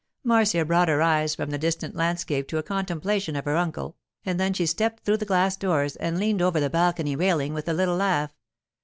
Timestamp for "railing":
7.15-7.53